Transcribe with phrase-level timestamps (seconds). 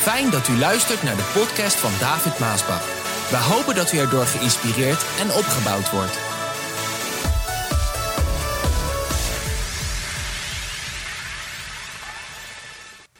[0.00, 2.84] Fijn dat u luistert naar de podcast van David Maasbach.
[3.30, 6.18] We hopen dat u erdoor geïnspireerd en opgebouwd wordt.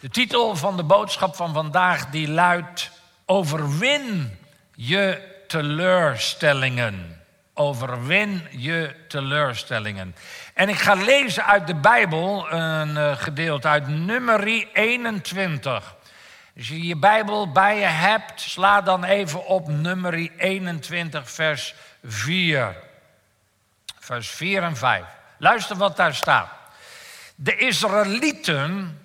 [0.00, 2.90] De titel van de boodschap van vandaag die luidt:
[3.26, 4.38] Overwin
[4.74, 7.22] je teleurstellingen.
[7.54, 10.14] Overwin je teleurstellingen.
[10.54, 15.98] En ik ga lezen uit de Bijbel een uh, gedeelte uit Nummerie 21.
[16.60, 21.74] Als je je Bijbel bij je hebt, sla dan even op Nummerie 21, vers
[22.04, 22.76] 4.
[23.98, 25.04] Vers 4 en 5.
[25.38, 26.50] Luister wat daar staat.
[27.34, 28.98] De Israëlieten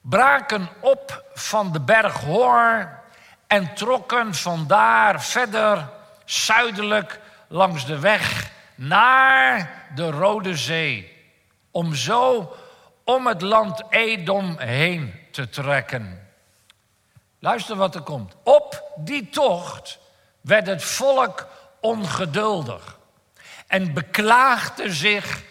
[0.00, 2.98] braken op van de berg Hoor
[3.46, 5.88] en trokken vandaar verder
[6.24, 11.24] zuidelijk langs de weg naar de Rode Zee.
[11.70, 12.56] Om zo
[13.04, 16.23] om het land Edom heen te trekken.
[17.44, 18.34] Luister wat er komt.
[18.42, 19.98] Op die tocht
[20.40, 21.46] werd het volk
[21.80, 22.98] ongeduldig
[23.66, 25.42] en beklaagde zich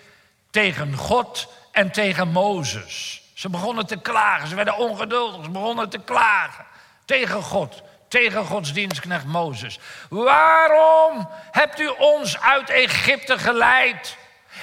[0.50, 3.24] tegen God en tegen Mozes.
[3.34, 6.66] Ze begonnen te klagen, ze werden ongeduldig, ze begonnen te klagen
[7.06, 9.80] tegen God, tegen Gods dienstknecht Mozes.
[10.10, 14.18] Waarom hebt u ons uit Egypte geleid?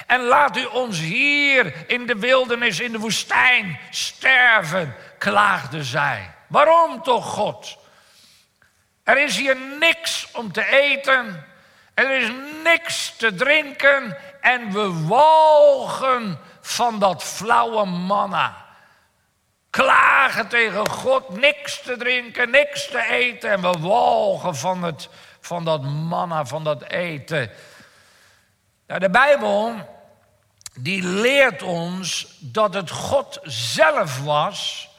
[0.07, 6.39] En laat u ons hier in de wildernis, in de woestijn sterven, klaagden zij.
[6.51, 7.77] Waarom toch, God?
[9.03, 11.45] Er is hier niks om te eten,
[11.93, 12.31] er is
[12.63, 18.65] niks te drinken en we walgen van dat flauwe manna.
[19.69, 25.65] Klagen tegen God, niks te drinken, niks te eten en we walgen van, het, van
[25.65, 27.51] dat manna, van dat eten.
[28.87, 29.75] Nou, de Bijbel
[30.73, 34.89] die leert ons dat het God zelf was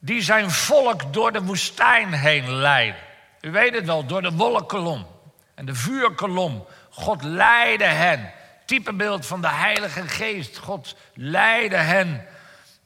[0.00, 2.98] die zijn volk door de woestijn heen leidde.
[3.40, 5.06] U weet het wel, door de wolkenkolom
[5.54, 6.66] en de vuurkolom.
[6.90, 8.32] God leidde hen.
[8.64, 10.58] Typebeeld van de Heilige Geest.
[10.58, 12.26] God leidde hen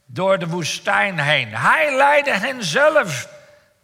[0.07, 1.55] door de woestijn heen.
[1.55, 3.29] Hij leidde hen zelf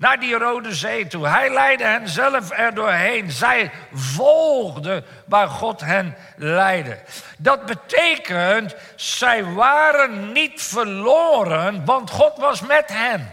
[0.00, 1.26] naar die Rode Zee toe.
[1.26, 3.30] Hij leidde hen zelf er doorheen.
[3.30, 6.98] Zij volgden waar God hen leidde.
[7.38, 13.30] Dat betekent, zij waren niet verloren, want God was met hen.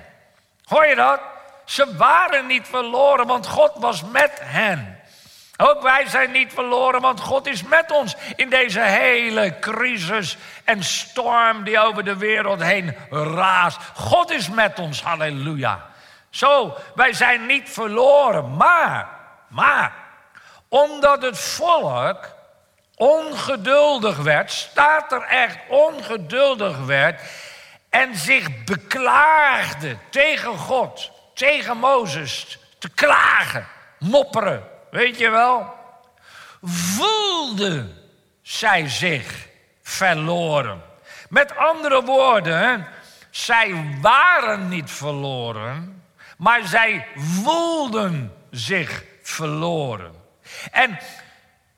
[0.64, 1.20] Hoor je dat?
[1.66, 5.00] Ze waren niet verloren, want God was met hen.
[5.58, 10.84] Ook wij zijn niet verloren, want God is met ons in deze hele crisis en
[10.84, 13.80] storm die over de wereld heen raast.
[13.94, 15.96] God is met ons, halleluja.
[16.38, 19.10] Zo, wij zijn niet verloren, maar,
[19.48, 19.94] maar,
[20.68, 22.30] omdat het volk
[22.96, 27.22] ongeduldig werd, staat er echt ongeduldig werd
[27.90, 33.68] en zich beklaagde tegen God, tegen Mozes, te klagen,
[34.00, 35.74] mopperen, weet je wel,
[36.64, 37.90] voelde
[38.42, 39.48] zij zich
[39.82, 40.84] verloren.
[41.30, 42.88] Met andere woorden,
[43.30, 45.97] zij waren niet verloren,
[46.38, 50.16] maar zij voelden zich verloren.
[50.72, 51.00] En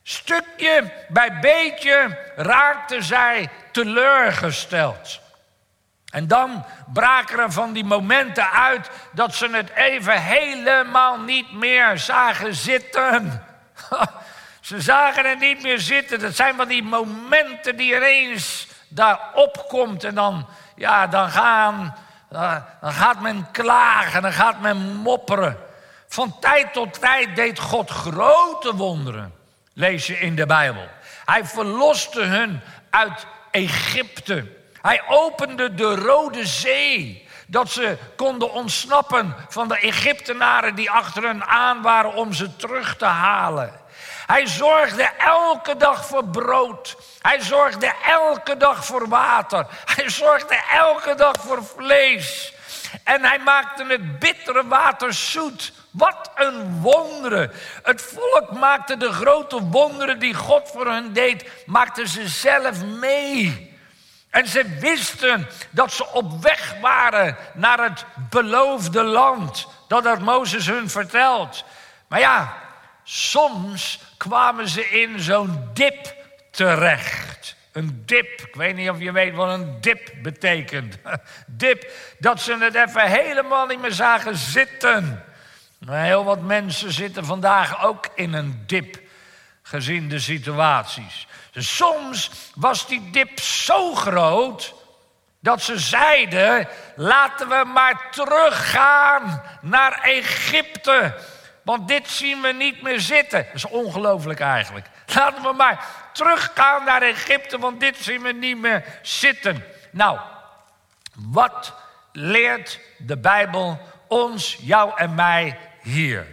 [0.04, 5.20] stukje bij beetje raakten zij teleurgesteld.
[6.10, 11.98] En dan braken er van die momenten uit dat ze het even helemaal niet meer
[11.98, 13.44] zagen zitten.
[14.62, 16.20] ze zagen het niet meer zitten.
[16.20, 21.96] Dat zijn van die momenten die ineens daar opkomt en dan, ja, dan gaan
[22.30, 25.58] dan gaat men klagen, dan gaat men mopperen.
[26.08, 29.34] Van tijd tot tijd deed God grote wonderen,
[29.74, 30.88] lees je in de Bijbel.
[31.26, 34.46] Hij verloste hun uit Egypte.
[34.82, 41.46] Hij opende de Rode Zee, dat ze konden ontsnappen van de Egyptenaren die achter hen
[41.46, 43.79] aan waren om ze terug te halen.
[44.32, 46.96] Hij zorgde elke dag voor brood.
[47.22, 49.66] Hij zorgde elke dag voor water.
[49.86, 52.54] Hij zorgde elke dag voor vlees.
[53.04, 55.74] En hij maakte het bittere water zoet.
[55.92, 57.52] Wat een wonderen.
[57.84, 63.78] Het volk maakte de grote wonderen die God voor hen deed, maakten ze zelf mee.
[64.30, 69.68] En ze wisten dat ze op weg waren naar het beloofde land.
[69.88, 71.64] Dat had Mozes hun verteld.
[72.08, 72.68] Maar ja,
[73.12, 76.16] soms kwamen ze in zo'n dip
[76.52, 77.56] terecht.
[77.72, 80.98] Een dip, ik weet niet of je weet wat een dip betekent.
[81.48, 85.24] Dip, dat ze het even helemaal niet meer zagen zitten.
[85.86, 89.00] Heel wat mensen zitten vandaag ook in een dip,
[89.62, 91.28] gezien de situaties.
[91.52, 94.74] Dus soms was die dip zo groot
[95.40, 101.16] Dat ze zeiden, laten we maar teruggaan naar Egypte.
[101.70, 103.46] Want dit zien we niet meer zitten.
[103.46, 104.86] Dat is ongelooflijk eigenlijk.
[105.16, 109.64] Laten we maar teruggaan naar Egypte, want dit zien we niet meer zitten.
[109.92, 110.20] Nou,
[111.14, 111.74] wat
[112.12, 116.28] leert de Bijbel ons, jou en mij hier?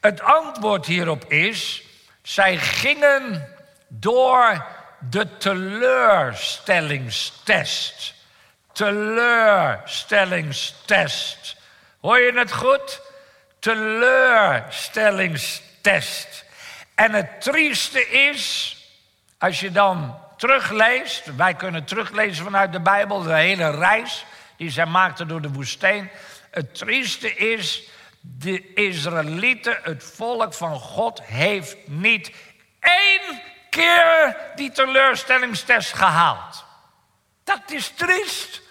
[0.00, 1.82] Het antwoord hierop is,
[2.22, 3.48] zij gingen
[3.88, 4.64] door
[5.10, 8.14] de teleurstellingstest.
[8.72, 11.56] Teleurstellingstest.
[12.00, 13.12] Hoor je het goed?
[13.64, 16.44] Teleurstellingstest.
[16.94, 18.76] En het trieste is,
[19.38, 24.26] als je dan terugleest, wij kunnen teruglezen vanuit de Bijbel, de hele reis
[24.56, 26.10] die zij maakten door de woestijn.
[26.50, 27.88] Het trieste is,
[28.20, 32.30] de Israëlieten, het volk van God, heeft niet
[32.80, 33.40] één
[33.70, 36.64] keer die teleurstellingstest gehaald.
[37.44, 38.62] Dat is triest.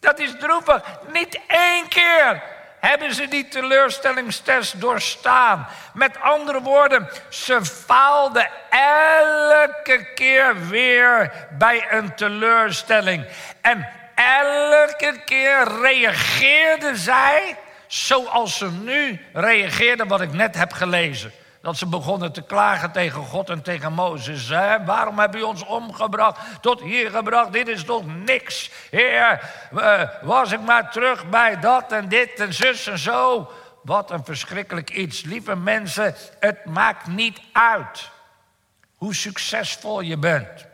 [0.00, 0.82] Dat is droevig.
[1.12, 2.51] Niet één keer
[2.88, 5.66] hebben ze die teleurstellingstest doorstaan.
[5.94, 13.26] Met andere woorden, ze faalden elke keer weer bij een teleurstelling.
[13.60, 17.56] En elke keer reageerden zij
[17.86, 21.32] zoals ze nu reageerden, wat ik net heb gelezen.
[21.62, 24.48] Dat ze begonnen te klagen tegen God en tegen Mozes.
[24.48, 24.84] Hè?
[24.84, 27.52] Waarom heb je ons omgebracht, tot hier gebracht?
[27.52, 28.70] Dit is toch niks.
[28.90, 33.50] Heer, uh, was ik maar terug bij dat en dit en zus en zo.
[33.82, 35.22] Wat een verschrikkelijk iets.
[35.22, 38.10] Lieve mensen, het maakt niet uit
[38.96, 40.66] hoe succesvol je bent.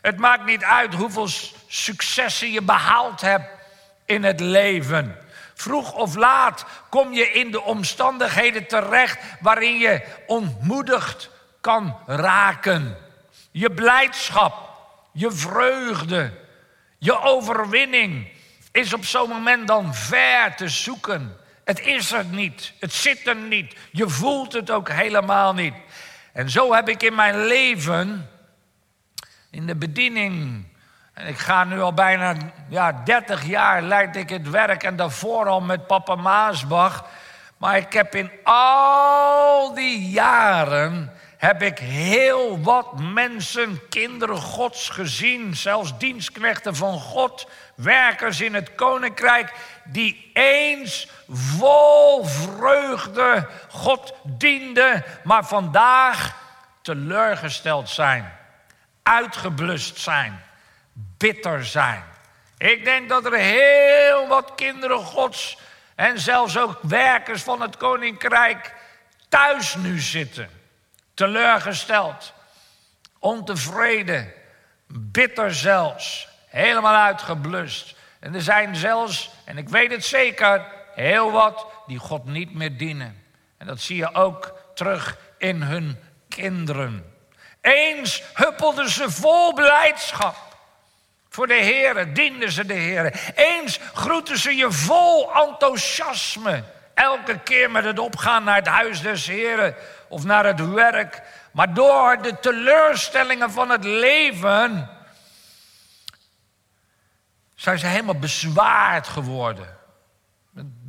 [0.00, 1.28] Het maakt niet uit hoeveel
[1.66, 3.48] successen je behaald hebt
[4.04, 5.23] in het leven.
[5.54, 11.30] Vroeg of laat kom je in de omstandigheden terecht waarin je ontmoedigd
[11.60, 12.96] kan raken.
[13.50, 14.70] Je blijdschap,
[15.12, 16.32] je vreugde,
[16.98, 18.28] je overwinning
[18.72, 21.36] is op zo'n moment dan ver te zoeken.
[21.64, 25.74] Het is er niet, het zit er niet, je voelt het ook helemaal niet.
[26.32, 28.30] En zo heb ik in mijn leven,
[29.50, 30.66] in de bediening,
[31.14, 32.34] en ik ga nu al bijna
[32.68, 37.04] ja, 30 jaar leid ik het werk en daarvoor al met papa Maasbach.
[37.56, 45.56] Maar ik heb in al die jaren heb ik heel wat mensen, kinderen Gods gezien,
[45.56, 49.52] zelfs dienstknechten van God, werkers in het koninkrijk,
[49.84, 56.36] die eens vol vreugde God dienden, maar vandaag
[56.82, 58.32] teleurgesteld zijn,
[59.02, 60.43] uitgeblust zijn
[61.24, 62.04] bitter zijn.
[62.58, 65.58] Ik denk dat er heel wat kinderen Gods
[65.94, 68.74] en zelfs ook werkers van het koninkrijk
[69.28, 70.48] thuis nu zitten.
[71.14, 72.32] Teleurgesteld,
[73.18, 74.32] ontevreden,
[74.86, 77.94] bitter zelfs, helemaal uitgeblust.
[78.20, 82.76] En er zijn zelfs, en ik weet het zeker, heel wat die God niet meer
[82.76, 83.24] dienen.
[83.58, 85.98] En dat zie je ook terug in hun
[86.28, 87.14] kinderen.
[87.60, 90.53] Eens huppelden ze vol blijdschap.
[91.34, 93.32] Voor de Heer dienden ze de Heer.
[93.34, 96.64] Eens groeten ze je vol enthousiasme.
[96.94, 99.74] Elke keer met het opgaan naar het huis des Heren
[100.08, 101.22] of naar het werk.
[101.52, 104.88] Maar door de teleurstellingen van het leven
[107.54, 109.76] zijn ze helemaal bezwaard geworden.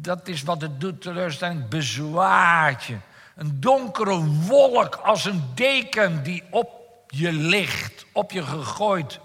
[0.01, 2.97] Dat is wat het doet, teleurstelling, bezwaartje.
[3.35, 6.69] Een donkere wolk als een deken die op
[7.07, 9.19] je ligt, op je gegooid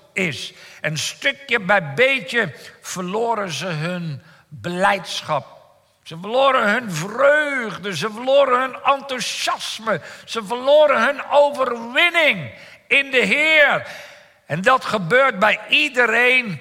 [0.81, 5.59] En stukje bij beetje verloren ze hun blijdschap.
[6.03, 12.53] Ze verloren hun vreugde, ze verloren hun enthousiasme, ze verloren hun overwinning
[12.89, 13.87] in de Heer.
[14.47, 16.61] En dat gebeurt bij iedereen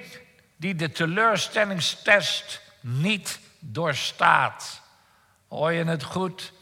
[0.56, 4.80] die de teleurstellingstest niet doorstaat.
[5.48, 6.52] Hoor je het goed?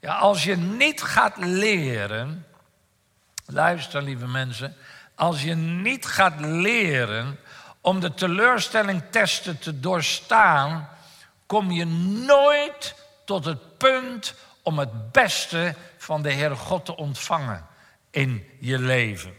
[0.00, 2.46] Ja, als je niet gaat leren,
[3.46, 4.76] luister lieve mensen,
[5.20, 7.38] als je niet gaat leren
[7.80, 10.88] om de teleurstellingtesten te doorstaan,
[11.46, 11.86] kom je
[12.26, 17.66] nooit tot het punt om het beste van de Heer God te ontvangen
[18.10, 19.34] in je leven.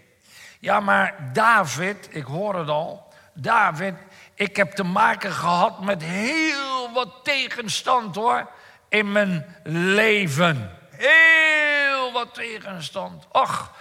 [0.60, 3.94] Ja, maar David, ik hoor het al, David,
[4.36, 8.50] ik heb te maken gehad met heel wat tegenstand hoor,
[8.90, 10.78] in mijn leven.
[10.90, 13.28] Heel wat tegenstand.
[13.32, 13.72] Och,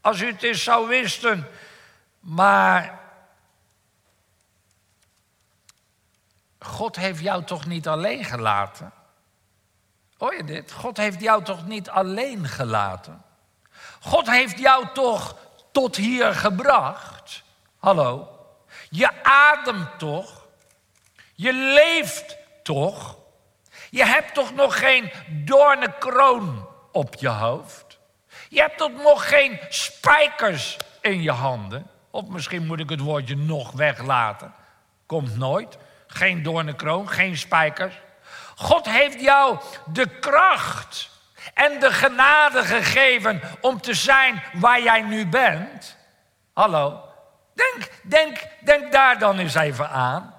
[0.00, 1.48] als u het eens zou wisten.
[2.20, 3.00] Maar
[6.58, 8.92] God heeft jou toch niet alleen gelaten?
[10.16, 10.72] Hoor je dit?
[10.72, 13.22] God heeft jou toch niet alleen gelaten?
[14.00, 15.36] God heeft jou toch
[15.72, 17.42] tot hier gebracht?
[17.78, 18.38] Hallo?
[18.90, 20.46] Je ademt toch?
[21.34, 23.18] Je leeft toch?
[23.90, 27.89] Je hebt toch nog geen doornenkroon op je hoofd?
[28.52, 31.90] Je hebt toch nog geen spijkers in je handen?
[32.10, 34.54] Of misschien moet ik het woordje nog weglaten.
[35.06, 35.78] Komt nooit.
[36.06, 37.94] Geen doornenkroon, geen spijkers.
[38.56, 39.58] God heeft jou
[39.92, 41.10] de kracht
[41.54, 45.96] en de genade gegeven om te zijn waar jij nu bent.
[46.52, 47.04] Hallo.
[47.54, 50.34] Denk, denk, denk daar dan eens even aan.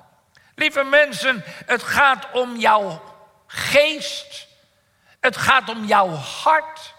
[0.56, 3.02] Lieve mensen, het gaat om jouw
[3.48, 4.48] geest.
[5.20, 6.94] Het gaat om jouw hart.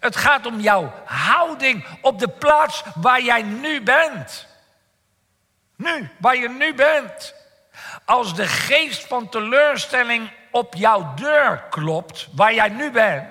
[0.00, 4.46] Het gaat om jouw houding op de plaats waar jij nu bent.
[5.76, 7.34] Nu, waar je nu bent.
[8.04, 13.28] Als de geest van teleurstelling op jouw deur klopt, waar jij nu bent,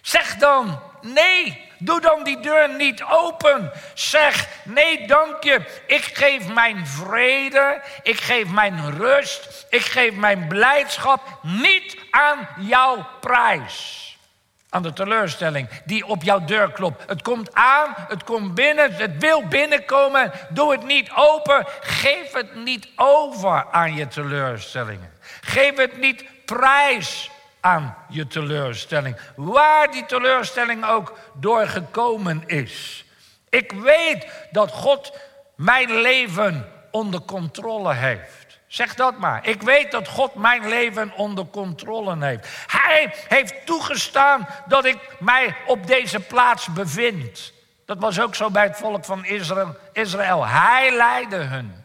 [0.00, 1.70] zeg dan nee.
[1.78, 3.72] Doe dan die deur niet open.
[3.94, 5.82] Zeg nee, dank je.
[5.86, 13.06] Ik geef mijn vrede, ik geef mijn rust, ik geef mijn blijdschap niet aan jouw
[13.20, 14.11] prijs
[14.72, 17.02] aan de teleurstelling die op jouw deur klopt.
[17.06, 20.32] Het komt aan, het komt binnen, het wil binnenkomen.
[20.48, 21.66] Doe het niet open.
[21.80, 25.12] Geef het niet over aan je teleurstellingen.
[25.40, 29.16] Geef het niet prijs aan je teleurstelling.
[29.36, 33.04] Waar die teleurstelling ook doorgekomen is.
[33.48, 35.18] Ik weet dat God
[35.54, 38.41] mijn leven onder controle heeft.
[38.72, 39.46] Zeg dat maar.
[39.48, 42.48] Ik weet dat God mijn leven onder controle heeft.
[42.66, 47.52] Hij heeft toegestaan dat ik mij op deze plaats bevind.
[47.86, 49.24] Dat was ook zo bij het volk van
[49.92, 50.46] Israël.
[50.46, 51.84] Hij leidde hun.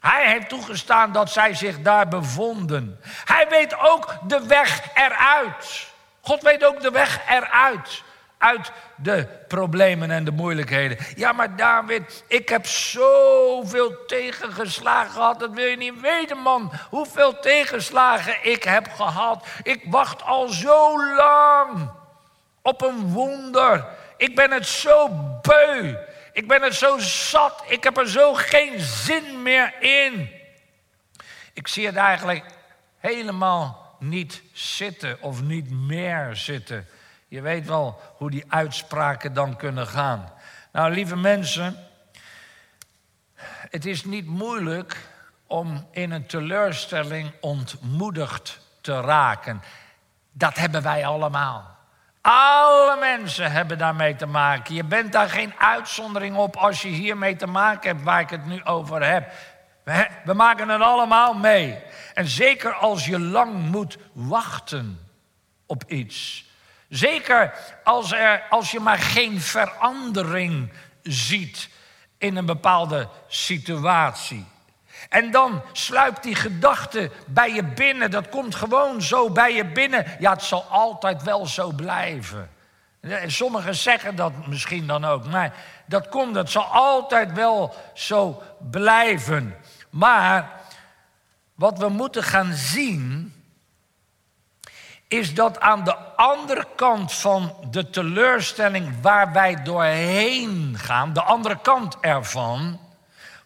[0.00, 3.00] Hij heeft toegestaan dat zij zich daar bevonden.
[3.24, 5.86] Hij weet ook de weg eruit.
[6.20, 8.02] God weet ook de weg eruit
[8.42, 10.98] uit de problemen en de moeilijkheden.
[11.16, 15.40] Ja, maar David, ik heb zoveel tegengeslagen gehad.
[15.40, 16.72] Dat wil je niet weten, man.
[16.90, 19.46] Hoeveel tegenslagen ik heb gehad.
[19.62, 21.90] Ik wacht al zo lang
[22.62, 23.86] op een wonder.
[24.16, 25.08] Ik ben het zo
[25.42, 25.94] beu.
[26.32, 27.64] Ik ben het zo zat.
[27.66, 30.30] Ik heb er zo geen zin meer in.
[31.52, 32.44] Ik zie het eigenlijk
[32.98, 36.88] helemaal niet zitten of niet meer zitten.
[37.32, 40.32] Je weet wel hoe die uitspraken dan kunnen gaan.
[40.72, 41.76] Nou, lieve mensen,
[43.70, 45.08] het is niet moeilijk
[45.46, 49.62] om in een teleurstelling ontmoedigd te raken.
[50.32, 51.76] Dat hebben wij allemaal.
[52.20, 54.74] Alle mensen hebben daarmee te maken.
[54.74, 58.46] Je bent daar geen uitzondering op als je hiermee te maken hebt waar ik het
[58.46, 59.32] nu over heb.
[59.84, 61.78] We, we maken het allemaal mee.
[62.14, 64.98] En zeker als je lang moet wachten
[65.66, 66.50] op iets.
[66.92, 67.52] Zeker
[67.84, 70.72] als, er, als je maar geen verandering
[71.02, 71.68] ziet
[72.18, 74.46] in een bepaalde situatie.
[75.08, 78.10] En dan sluipt die gedachte bij je binnen.
[78.10, 80.16] Dat komt gewoon zo bij je binnen.
[80.18, 82.50] Ja, het zal altijd wel zo blijven.
[83.26, 85.26] Sommigen zeggen dat misschien dan ook.
[85.26, 85.54] Maar
[85.86, 89.56] dat komt, het zal altijd wel zo blijven.
[89.90, 90.50] Maar
[91.54, 93.34] wat we moeten gaan zien
[95.12, 101.58] is dat aan de andere kant van de teleurstelling waar wij doorheen gaan, de andere
[101.62, 102.80] kant ervan,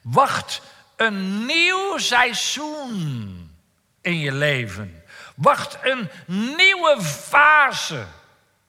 [0.02, 0.62] wacht
[0.96, 3.50] een nieuw seizoen
[4.00, 5.02] in je leven.
[5.36, 6.10] Wacht een
[6.56, 8.04] nieuwe fase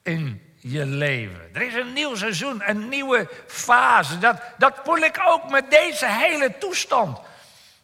[0.02, 1.50] in je leven.
[1.52, 4.18] Er is een nieuw seizoen, een nieuwe fase.
[4.18, 7.18] Dat, dat voel ik ook met deze hele toestand.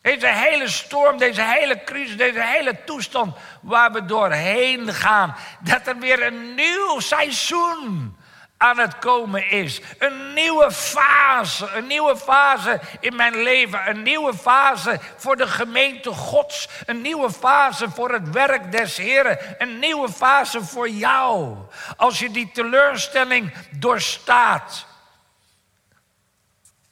[0.05, 5.37] Deze hele storm, deze hele crisis, deze hele toestand waar we doorheen gaan.
[5.61, 8.17] Dat er weer een nieuw seizoen
[8.57, 9.81] aan het komen is.
[9.99, 13.89] Een nieuwe fase, een nieuwe fase in mijn leven.
[13.89, 16.69] Een nieuwe fase voor de gemeente Gods.
[16.87, 19.39] Een nieuwe fase voor het werk des Heren.
[19.59, 21.57] Een nieuwe fase voor jou.
[21.97, 24.87] Als je die teleurstelling doorstaat,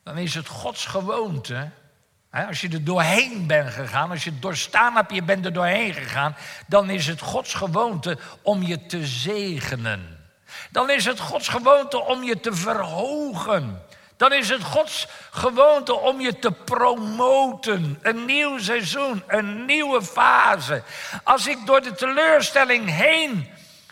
[0.04, 1.70] dan is het Gods gewoonte
[2.32, 6.36] als je er doorheen bent gegaan, als je doorstaan hebt, je bent er doorheen gegaan,
[6.66, 10.20] dan is het Gods gewoonte om je te zegenen.
[10.70, 13.82] Dan is het Gods gewoonte om je te verhogen.
[14.16, 17.98] Dan is het Gods gewoonte om je te promoten.
[18.02, 20.82] Een nieuw seizoen, een nieuwe fase.
[21.24, 23.48] Als ik door de teleurstelling heen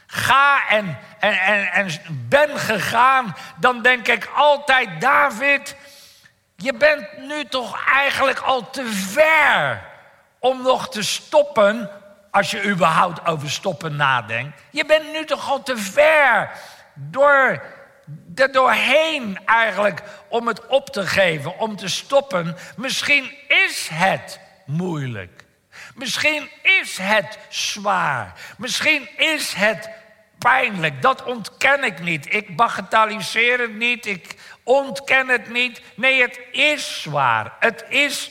[0.06, 1.88] ga en, en, en
[2.28, 5.76] ben gegaan, dan denk ik altijd, David,
[6.62, 9.82] je bent nu toch eigenlijk al te ver
[10.38, 11.90] om nog te stoppen,
[12.30, 14.62] als je überhaupt over stoppen nadenkt.
[14.70, 16.50] Je bent nu toch al te ver
[16.94, 17.62] door
[18.34, 22.56] er doorheen eigenlijk om het op te geven, om te stoppen.
[22.76, 25.44] Misschien is het moeilijk.
[25.94, 28.32] Misschien is het zwaar.
[28.56, 29.90] Misschien is het
[30.38, 31.02] pijnlijk.
[31.02, 32.34] Dat ontken ik niet.
[32.34, 34.06] Ik bagatelliseer het niet.
[34.06, 34.36] Ik
[34.70, 35.80] ontken het niet.
[35.94, 37.52] Nee, het is zwaar.
[37.58, 38.30] Het is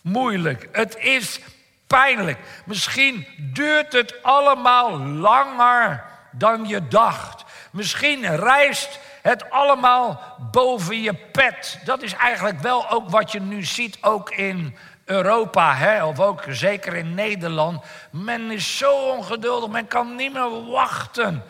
[0.00, 0.68] moeilijk.
[0.72, 1.40] Het is
[1.86, 2.38] pijnlijk.
[2.64, 7.44] Misschien duurt het allemaal langer dan je dacht.
[7.70, 11.78] Misschien reist het allemaal boven je pet.
[11.84, 16.42] Dat is eigenlijk wel ook wat je nu ziet, ook in Europa, hè, of ook
[16.48, 17.84] zeker in Nederland.
[18.10, 21.42] Men is zo ongeduldig, men kan niet meer wachten.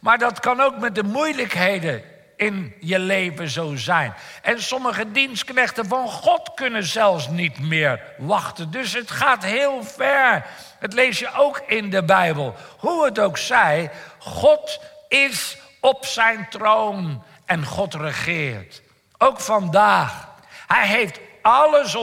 [0.00, 2.02] Maar dat kan ook met de moeilijkheden
[2.40, 4.14] in je leven zo zijn.
[4.42, 8.70] En sommige dienstknechten van God kunnen zelfs niet meer wachten.
[8.70, 10.46] Dus het gaat heel ver.
[10.78, 12.54] Het lees je ook in de Bijbel.
[12.78, 18.82] Hoe het ook zij, God is op zijn troon en God regeert.
[19.18, 20.28] Ook vandaag.
[20.66, 21.96] Hij heeft alles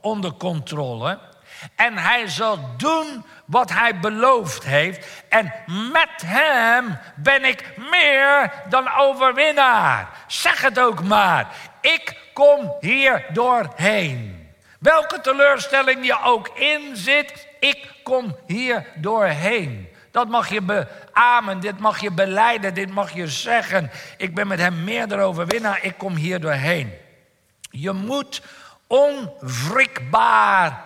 [0.00, 1.18] onder controle.
[1.76, 5.06] En hij zal doen wat hij beloofd heeft.
[5.28, 5.52] En
[5.92, 10.08] met hem ben ik meer dan overwinnaar.
[10.26, 11.46] Zeg het ook maar.
[11.80, 14.48] Ik kom hier doorheen.
[14.78, 19.88] Welke teleurstelling je ook in zit, ik kom hier doorheen.
[20.10, 23.90] Dat mag je beamen, dit mag je beleiden, dit mag je zeggen.
[24.16, 26.92] Ik ben met hem meer dan overwinnaar, ik kom hier doorheen.
[27.70, 28.42] Je moet
[28.86, 30.84] onwrikbaar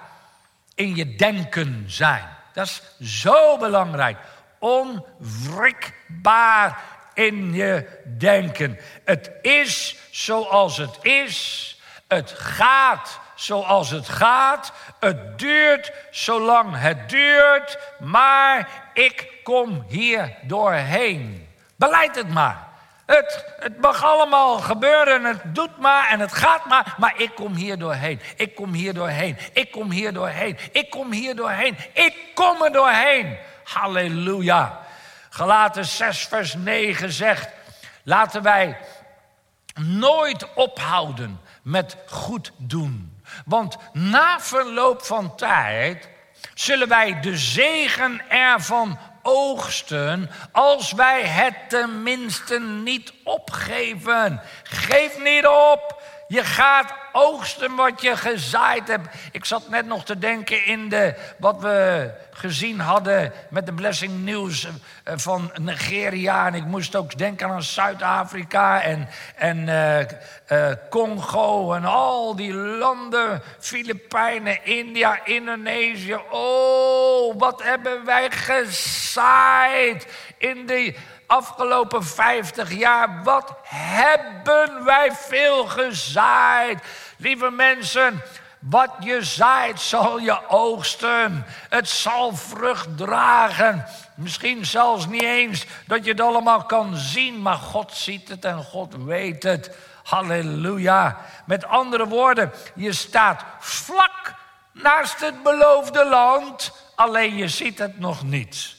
[0.74, 2.33] in je denken zijn.
[2.54, 2.82] Dat is
[3.22, 4.18] zo belangrijk.
[4.58, 6.82] Onwrikbaar
[7.14, 8.78] in je denken.
[9.04, 11.70] Het is zoals het is.
[12.08, 14.72] Het gaat zoals het gaat.
[15.00, 17.78] Het duurt zolang het duurt.
[17.98, 21.48] Maar ik kom hier doorheen.
[21.76, 22.68] Beleid het maar.
[23.06, 27.54] Het, het mag allemaal gebeuren, het doet maar en het gaat maar, maar ik kom
[27.54, 28.20] hier doorheen.
[28.36, 29.38] Ik kom hier doorheen.
[29.52, 30.58] Ik kom hier doorheen.
[30.72, 31.76] Ik kom hier doorheen.
[31.92, 33.36] Ik kom er doorheen.
[33.64, 34.80] Halleluja.
[35.28, 37.48] Galaten 6, vers 9 zegt:
[38.02, 38.78] Laten wij
[39.74, 43.22] nooit ophouden met goed doen.
[43.44, 46.08] Want na verloop van tijd
[46.54, 54.40] zullen wij de zegen ervan oogsten als wij het tenminste niet opgeven.
[54.62, 56.02] Geef niet op.
[56.28, 59.08] Je gaat oogsten wat je gezaaid hebt.
[59.32, 64.24] Ik zat net nog te denken in de, wat we gezien hadden met de Blessing
[64.24, 64.66] News
[65.04, 66.46] eh, van Nigeria.
[66.46, 70.06] En ik moest ook denken aan Zuid-Afrika en, en uh, uh,
[70.90, 73.42] Congo en al die landen.
[73.58, 76.18] Filipijnen, India, Indonesië.
[76.30, 80.06] Oh, wat hebben wij gezaaid
[80.38, 80.96] in die
[81.26, 83.22] afgelopen 50 jaar.
[83.22, 86.78] Wat hebben wij veel gezaaid.
[87.16, 88.22] Lieve mensen,
[88.58, 91.46] wat je zaait zal je oogsten.
[91.68, 93.84] Het zal vrucht dragen.
[94.14, 98.62] Misschien zelfs niet eens dat je het allemaal kan zien, maar God ziet het en
[98.62, 99.76] God weet het.
[100.02, 101.20] Halleluja.
[101.46, 104.34] Met andere woorden, je staat vlak
[104.72, 108.76] naast het beloofde land, alleen je ziet het nog niet.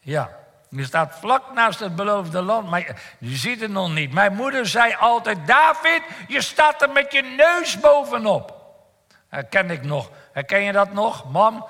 [0.00, 0.41] Ja.
[0.74, 4.12] Je staat vlak naast het beloofde land, maar je, ziet het nog niet.
[4.12, 8.74] Mijn moeder zei altijd: David, je staat er met je neus bovenop.
[9.28, 10.10] Herken ik nog.
[10.32, 11.66] Herken je dat nog, mam?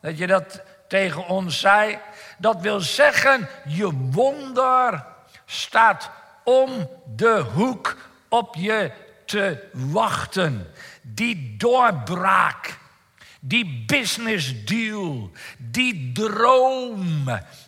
[0.00, 1.98] Dat je dat tegen ons zei?
[2.38, 5.04] Dat wil zeggen, je wonder
[5.44, 6.10] staat
[6.44, 7.96] om de hoek
[8.28, 8.92] op je
[9.24, 10.72] te wachten.
[11.02, 12.78] Die doorbraak
[13.46, 17.24] die business deal, die droom,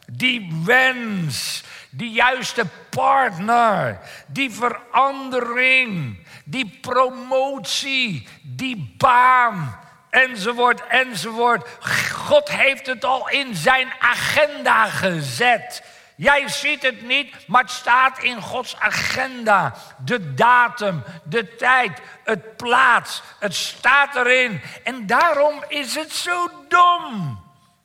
[0.06, 9.78] die wens, die juiste partner, die verandering, die promotie, die baan,
[10.10, 11.68] enzovoort, enzovoort.
[12.12, 15.82] God heeft het al in zijn agenda gezet.
[16.16, 19.74] Jij ziet het niet, maar het staat in Gods agenda.
[20.04, 24.60] De datum, de tijd, het plaats, het staat erin.
[24.84, 27.40] En daarom is het zo dom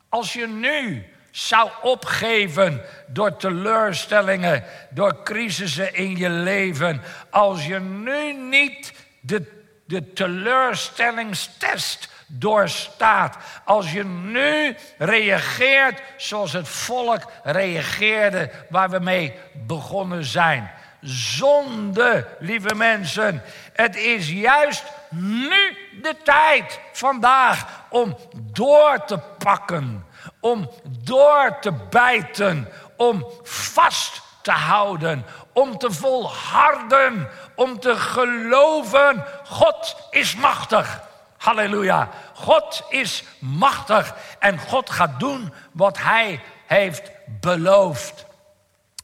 [0.08, 7.02] als je nu zou opgeven door teleurstellingen, door crisissen in je leven.
[7.30, 13.36] Als je nu niet de, de teleurstellingstest doorstaat.
[13.64, 19.34] Als je nu reageert zoals het volk reageerde waar we mee
[19.66, 20.70] begonnen zijn.
[21.00, 23.42] Zonde, lieve mensen.
[23.72, 28.16] Het is juist nu de tijd, vandaag, om
[28.52, 30.06] door te pakken.
[30.42, 32.68] Om door te bijten.
[32.96, 39.24] Om vast te houden, om te volharden, om te geloven.
[39.44, 41.00] God is machtig.
[41.36, 42.08] Halleluja.
[42.34, 48.26] God is machtig en God gaat doen wat Hij heeft beloofd.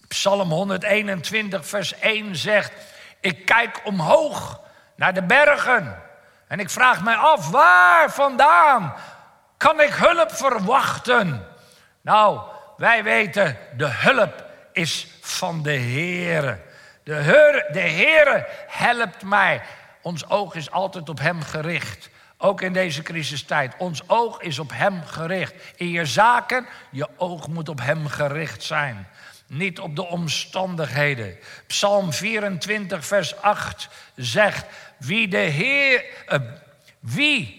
[0.08, 2.72] Psalm 121, vers 1 zegt:
[3.20, 4.60] Ik kijk omhoog
[4.94, 6.02] naar de bergen
[6.48, 8.94] en ik vraag mij af, waar vandaan
[9.58, 11.46] kan ik hulp verwachten?
[12.00, 12.40] Nou,
[12.76, 16.60] wij weten, de hulp is van de Heere.
[17.02, 19.62] De Heere, de Heere helpt mij.
[20.02, 22.10] Ons oog is altijd op Hem gericht.
[22.36, 23.74] Ook in deze crisistijd.
[23.78, 25.54] Ons oog is op Hem gericht.
[25.76, 29.08] In je zaken, je oog moet op Hem gericht zijn.
[29.46, 31.38] Niet op de omstandigheden.
[31.66, 34.66] Psalm 24, vers 8 zegt:
[34.96, 36.04] Wie de Heer.
[36.28, 36.38] Uh,
[37.00, 37.57] wie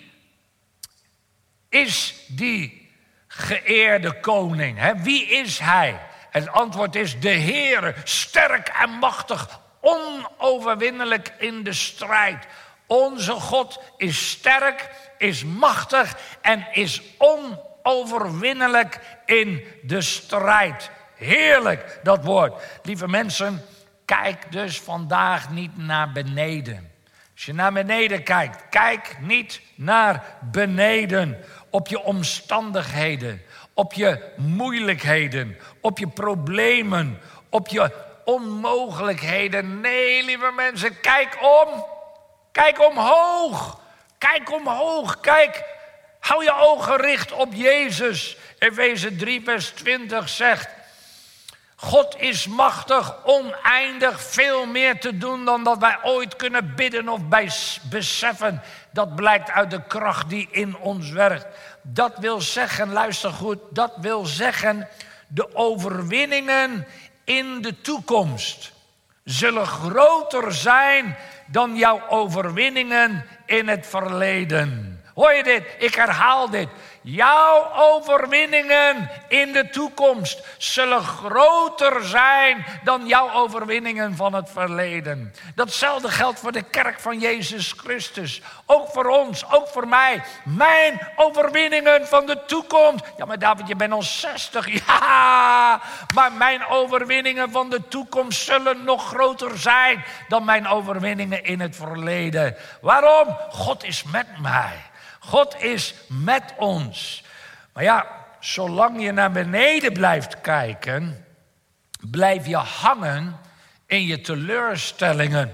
[1.70, 2.92] is die
[3.28, 4.78] geëerde koning?
[4.78, 4.96] Hè?
[4.96, 6.00] Wie is hij?
[6.30, 12.48] Het antwoord is de Heer, sterk en machtig, onoverwinnelijk in de strijd.
[12.88, 20.92] Onze God is sterk, is machtig en is onoverwinnelijk in de strijd.
[21.16, 22.64] Heerlijk dat woord.
[22.84, 23.66] Lieve mensen,
[24.06, 26.92] kijk dus vandaag niet naar beneden.
[27.40, 31.38] Als je naar beneden kijkt, kijk niet naar beneden.
[31.70, 33.42] Op je omstandigheden,
[33.74, 37.92] op je moeilijkheden, op je problemen, op je
[38.26, 39.82] onmogelijkheden.
[39.82, 41.86] Nee, lieve mensen, kijk om.
[42.52, 43.80] Kijk omhoog.
[44.18, 45.20] Kijk omhoog.
[45.20, 45.64] Kijk,
[46.20, 48.38] hou je ogen gericht op Jezus.
[48.60, 50.70] Efeze 3, vers 20 zegt:
[51.76, 57.28] God is machtig, oneindig, veel meer te doen dan dat wij ooit kunnen bidden of
[57.28, 57.52] bij
[57.90, 58.62] beseffen.
[58.92, 61.48] Dat blijkt uit de kracht die in ons werkt.
[61.82, 64.88] Dat wil zeggen, luister goed, dat wil zeggen,
[65.28, 66.88] de overwinningen
[67.24, 68.72] in de toekomst
[69.24, 75.02] zullen groter zijn dan jouw overwinningen in het verleden.
[75.14, 75.64] Hoor je dit?
[75.78, 76.70] Ik herhaal dit.
[77.12, 85.34] Jouw overwinningen in de toekomst zullen groter zijn dan jouw overwinningen van het verleden.
[85.56, 88.42] Datzelfde geldt voor de kerk van Jezus Christus.
[88.66, 90.24] Ook voor ons, ook voor mij.
[90.44, 93.06] Mijn overwinningen van de toekomst.
[93.18, 94.68] Ja, maar David, je bent al 60.
[94.88, 95.82] Ja,
[96.14, 101.76] maar mijn overwinningen van de toekomst zullen nog groter zijn dan mijn overwinningen in het
[101.76, 102.56] verleden.
[102.82, 103.38] Waarom?
[103.50, 104.89] God is met mij.
[105.20, 107.24] God is met ons.
[107.74, 108.08] Maar ja,
[108.40, 111.26] zolang je naar beneden blijft kijken,
[112.10, 113.40] blijf je hangen
[113.86, 115.52] in je teleurstellingen.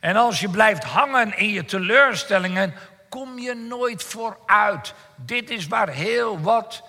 [0.00, 2.74] En als je blijft hangen in je teleurstellingen,
[3.08, 4.94] kom je nooit vooruit.
[5.16, 6.82] Dit is waar heel wat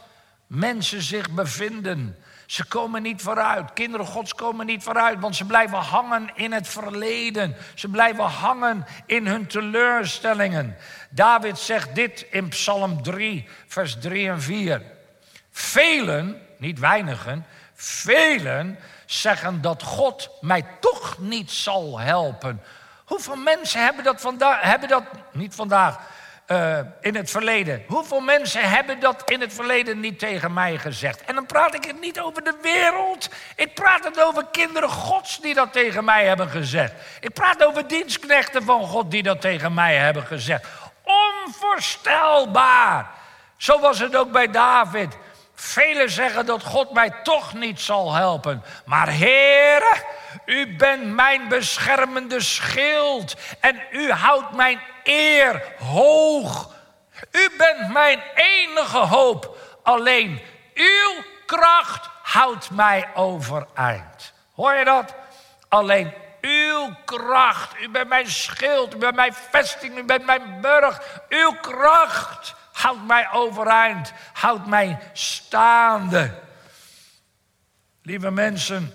[0.47, 2.17] mensen zich bevinden.
[2.45, 3.73] Ze komen niet vooruit.
[3.73, 7.55] Kinderen Gods komen niet vooruit, want ze blijven hangen in het verleden.
[7.75, 10.77] Ze blijven hangen in hun teleurstellingen.
[11.09, 14.81] David zegt dit in Psalm 3, vers 3 en 4.
[15.51, 22.61] Velen, niet weinigen, velen zeggen dat God mij toch niet zal helpen.
[23.05, 25.99] Hoeveel mensen hebben dat vandaag, hebben dat niet vandaag,
[26.47, 27.83] uh, in het verleden.
[27.87, 31.21] Hoeveel mensen hebben dat in het verleden niet tegen mij gezegd?
[31.21, 33.29] En dan praat ik het niet over de wereld.
[33.55, 36.93] Ik praat het over kinderen Gods die dat tegen mij hebben gezegd.
[37.19, 40.67] Ik praat over dienstknechten van God die dat tegen mij hebben gezegd.
[41.45, 43.09] Onvoorstelbaar.
[43.57, 45.17] Zo was het ook bij David.
[45.53, 48.63] Velen zeggen dat God mij toch niet zal helpen.
[48.85, 50.03] Maar Heere,
[50.45, 56.75] u bent mijn beschermende schild en u houdt mijn eer hoog.
[57.31, 59.57] U bent mijn enige hoop.
[59.83, 60.41] Alleen
[60.73, 64.33] uw kracht houdt mij overeind.
[64.55, 65.13] Hoor je dat?
[65.67, 66.13] Alleen
[66.47, 67.81] uw kracht.
[67.81, 71.21] U bent mijn schild, u bent mijn vesting, u bent mijn burg.
[71.29, 76.33] Uw kracht houdt mij overeind, houdt mij staande.
[78.01, 78.91] Lieve mensen,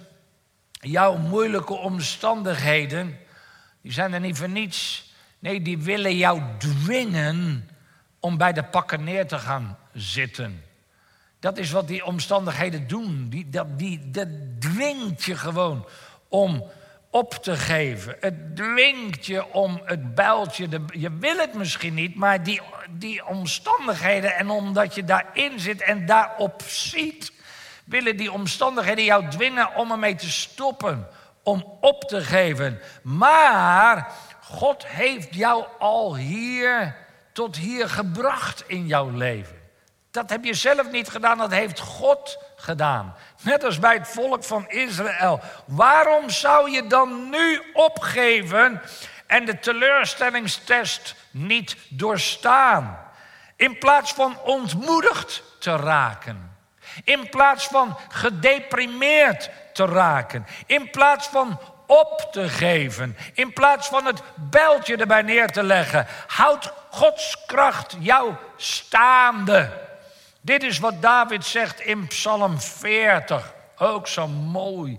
[0.72, 3.18] jouw moeilijke omstandigheden,
[3.82, 5.10] die zijn er niet voor niets.
[5.38, 7.68] Nee, die willen jou dwingen
[8.20, 10.64] om bij de pakken neer te gaan zitten.
[11.40, 13.28] Dat is wat die omstandigheden doen.
[13.28, 15.86] Die, dat, die, dat dwingt je gewoon
[16.28, 16.70] om
[17.12, 18.16] op te geven.
[18.20, 20.68] Het dwingt je om het bijltje.
[20.68, 25.82] De, je wil het misschien niet, maar die, die omstandigheden en omdat je daarin zit
[25.82, 27.32] en daarop ziet,
[27.84, 31.08] willen die omstandigheden jou dwingen om ermee te stoppen,
[31.42, 32.80] om op te geven.
[33.02, 36.96] Maar God heeft jou al hier
[37.32, 39.60] tot hier gebracht in jouw leven.
[40.10, 43.14] Dat heb je zelf niet gedaan, dat heeft God gedaan.
[43.42, 45.40] Net als bij het volk van Israël.
[45.66, 48.82] Waarom zou je dan nu opgeven
[49.26, 52.98] en de teleurstellingstest niet doorstaan?
[53.56, 56.56] In plaats van ontmoedigd te raken.
[57.04, 60.46] In plaats van gedeprimeerd te raken.
[60.66, 63.16] In plaats van op te geven.
[63.34, 66.06] In plaats van het bijltje erbij neer te leggen.
[66.26, 69.90] Houdt Gods kracht jou staande.
[70.44, 73.54] Dit is wat David zegt in Psalm 40.
[73.78, 74.98] Ook zo mooi.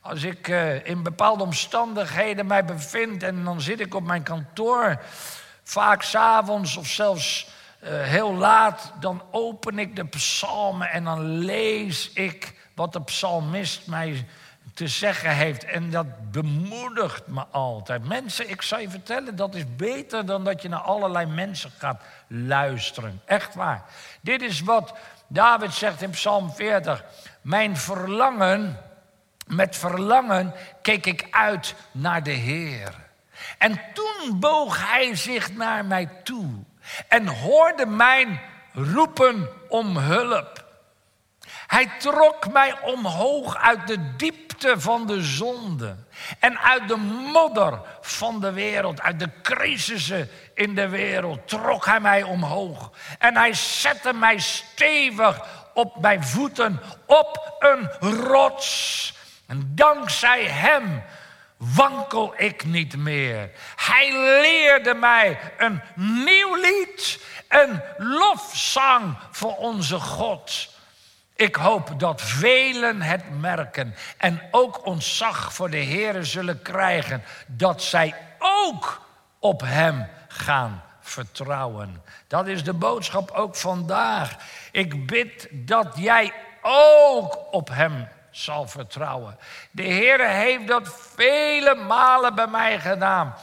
[0.00, 5.02] Als ik uh, in bepaalde omstandigheden mij bevind en dan zit ik op mijn kantoor,
[5.62, 7.48] vaak s'avonds of zelfs
[7.82, 13.86] uh, heel laat, dan open ik de psalmen en dan lees ik wat de psalmist
[13.86, 14.26] mij
[14.82, 15.64] te zeggen heeft.
[15.64, 18.08] En dat bemoedigt me altijd.
[18.08, 22.02] Mensen, ik zal je vertellen, dat is beter dan dat je naar allerlei mensen gaat
[22.26, 23.20] luisteren.
[23.24, 23.84] Echt waar.
[24.20, 24.94] Dit is wat
[25.26, 27.04] David zegt in Psalm 40.
[27.42, 28.78] Mijn verlangen,
[29.46, 32.94] met verlangen keek ik uit naar de Heer.
[33.58, 36.50] En toen boog hij zich naar mij toe
[37.08, 38.40] en hoorde mijn
[38.72, 40.61] roepen om hulp.
[41.72, 45.96] Hij trok mij omhoog uit de diepte van de zonde.
[46.38, 46.96] En uit de
[47.32, 52.90] modder van de wereld, uit de crisissen in de wereld, trok hij mij omhoog.
[53.18, 59.14] En hij zette mij stevig op mijn voeten, op een rots.
[59.46, 61.02] En dankzij hem
[61.56, 63.50] wankel ik niet meer.
[63.76, 70.70] Hij leerde mij een nieuw lied, een lofzang voor onze God.
[71.42, 77.82] Ik hoop dat velen het merken en ook ontzag voor de Heer zullen krijgen, dat
[77.82, 79.02] zij ook
[79.38, 82.02] op Hem gaan vertrouwen.
[82.26, 84.36] Dat is de boodschap ook vandaag.
[84.72, 89.38] Ik bid dat jij ook op Hem zal vertrouwen.
[89.70, 93.34] De Heer heeft dat vele malen bij mij gedaan.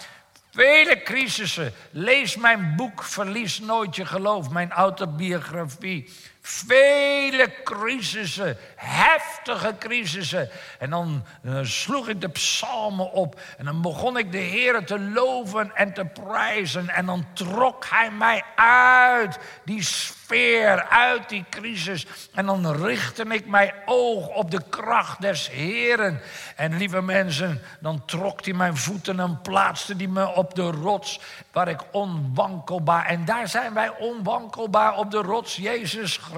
[0.52, 1.74] Vele crisissen.
[1.92, 6.14] Lees mijn boek Verlies nooit je geloof, mijn autobiografie.
[6.50, 10.50] Vele crisissen, heftige crisissen.
[10.80, 13.40] En dan, dan, sloeg ik de psalmen op.
[13.58, 16.90] En dan begon ik de Heer te loven en te prijzen.
[16.90, 22.06] En dan trok Hij mij uit die sfeer, uit die crisis.
[22.34, 26.22] En dan richtte ik mijn oog op de kracht des Heeren.
[26.56, 31.20] En lieve mensen, dan trok Hij mijn voeten en plaatste Hij me op de rots.
[31.52, 33.06] Waar ik onwankelbaar.
[33.06, 36.38] En daar zijn wij onwankelbaar op de rots, Jezus Christus.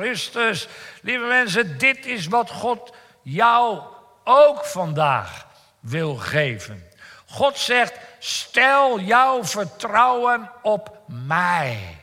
[1.01, 3.81] Lieve mensen, dit is wat God jou
[4.23, 5.45] ook vandaag
[5.79, 6.89] wil geven.
[7.25, 11.97] God zegt: stel jouw vertrouwen op mij.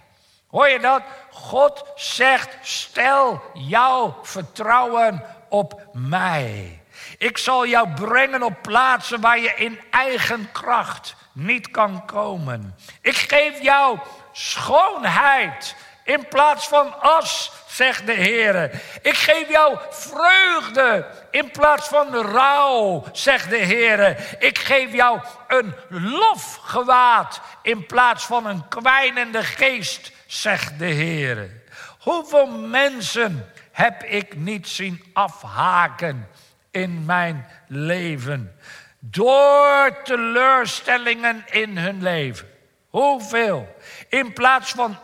[0.48, 1.02] Hoor je dat?
[1.30, 6.82] God zegt: stel jouw vertrouwen op mij.
[7.18, 12.76] Ik zal jou brengen op plaatsen waar je in eigen kracht niet kan komen.
[13.00, 13.98] Ik geef jou
[14.32, 15.76] schoonheid
[16.08, 18.70] in plaats van as, zegt de Heer.
[19.02, 24.16] Ik geef jou vreugde in plaats van rouw, zegt de Heer.
[24.38, 31.50] Ik geef jou een lofgewaad in plaats van een kwijnende geest, zegt de Heer.
[31.98, 36.28] Hoeveel mensen heb ik niet zien afhaken
[36.70, 38.56] in mijn leven?
[38.98, 42.48] Door teleurstellingen in hun leven.
[42.88, 43.76] Hoeveel?
[44.08, 44.98] In plaats van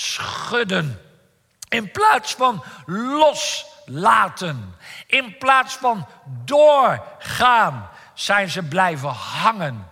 [0.00, 1.00] afschudden.
[1.68, 4.74] In plaats van loslaten.
[5.06, 6.06] In plaats van
[6.44, 7.88] doorgaan.
[8.14, 9.88] Zijn ze blijven hangen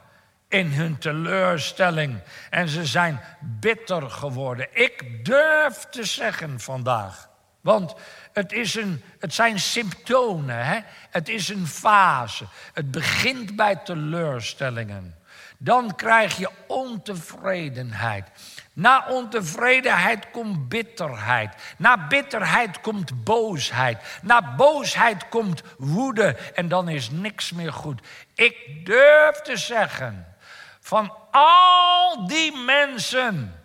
[0.48, 2.20] in hun teleurstelling.
[2.50, 4.68] En ze zijn bitter geworden.
[4.72, 7.28] Ik durf te zeggen vandaag.
[7.60, 7.94] Want
[8.32, 10.64] het, is een, het zijn symptomen.
[10.64, 10.80] Hè?
[11.10, 12.44] Het is een fase.
[12.72, 15.16] Het begint bij teleurstellingen.
[15.58, 18.28] Dan krijg je ontevredenheid.
[18.78, 21.54] Na ontevredenheid komt bitterheid.
[21.78, 24.18] Na bitterheid komt boosheid.
[24.22, 26.36] Na boosheid komt woede.
[26.54, 28.00] En dan is niks meer goed.
[28.34, 30.36] Ik durf te zeggen,
[30.80, 33.62] van al die mensen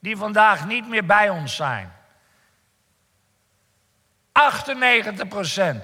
[0.00, 1.92] die vandaag niet meer bij ons zijn.
[4.32, 5.76] 98%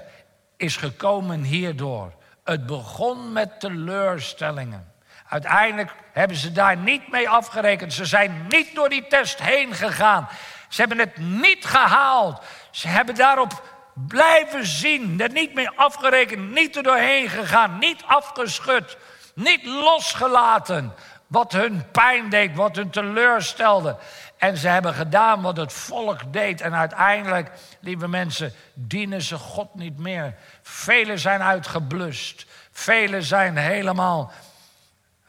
[0.56, 2.12] is gekomen hierdoor.
[2.44, 4.93] Het begon met teleurstellingen.
[5.28, 7.92] Uiteindelijk hebben ze daar niet mee afgerekend.
[7.92, 10.28] Ze zijn niet door die test heen gegaan.
[10.68, 12.42] Ze hebben het niet gehaald.
[12.70, 13.62] Ze hebben daarop
[13.94, 15.20] blijven zien.
[15.20, 18.96] Er niet mee afgerekend, niet er doorheen gegaan, niet afgeschud,
[19.34, 20.94] niet losgelaten.
[21.26, 23.96] wat hun pijn deed, wat hun teleurstelde.
[24.38, 26.60] En ze hebben gedaan wat het volk deed.
[26.60, 30.34] En uiteindelijk, lieve mensen, dienen ze God niet meer.
[30.62, 32.46] Velen zijn uitgeblust.
[32.72, 34.32] Velen zijn helemaal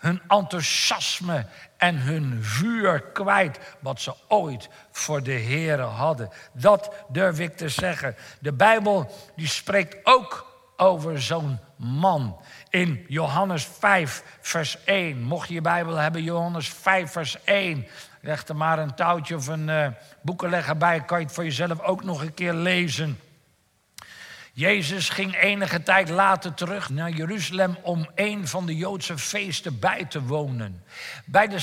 [0.05, 1.45] hun enthousiasme
[1.77, 3.59] en hun vuur kwijt.
[3.79, 6.29] Wat ze ooit voor de Heer hadden.
[6.53, 8.15] Dat durf ik te zeggen.
[8.39, 12.37] De Bijbel die spreekt ook over zo'n man.
[12.69, 15.21] In Johannes 5, vers 1.
[15.21, 17.87] Mocht je je Bijbel hebben, Johannes 5, vers 1.
[18.21, 19.87] Leg er maar een touwtje of een uh,
[20.21, 21.01] boekenlegger bij.
[21.01, 23.19] Kan je het voor jezelf ook nog een keer lezen.
[24.57, 30.05] Jezus ging enige tijd later terug naar Jeruzalem om een van de Joodse feesten bij
[30.05, 30.83] te wonen.
[31.25, 31.59] Bij de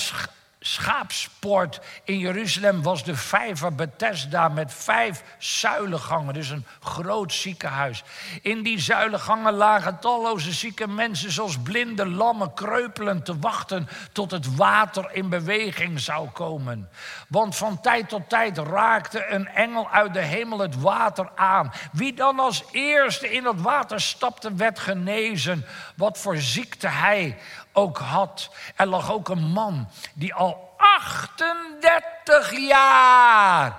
[0.62, 8.03] schaapspoort in Jeruzalem was de vijver Bethesda met vijf zuilengangen, dus een groot ziekenhuis.
[8.42, 14.57] In die zuilengangen lagen talloze zieke mensen, zoals blinde lammen, kreupelen, te wachten tot het
[14.57, 16.88] water in beweging zou komen.
[17.29, 21.72] Want van tijd tot tijd raakte een engel uit de hemel het water aan.
[21.92, 27.38] Wie dan als eerste in het water stapte, werd genezen, wat voor ziekte hij
[27.72, 28.50] ook had.
[28.76, 33.76] Er lag ook een man die al 38 jaar,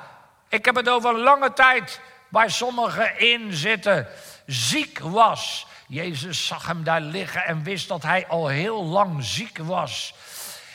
[0.49, 4.07] ik heb het over lange tijd, waar sommigen in zitten,
[4.45, 5.67] ziek was.
[5.87, 10.13] Jezus zag hem daar liggen en wist dat hij al heel lang ziek was.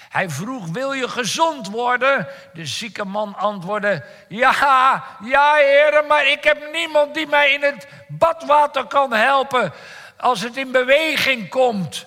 [0.09, 2.29] Hij vroeg: Wil je gezond worden?
[2.53, 7.89] De zieke man antwoordde: Ja, ja, heren, maar ik heb niemand die mij in het
[8.09, 9.73] badwater kan helpen
[10.17, 12.07] als het in beweging komt.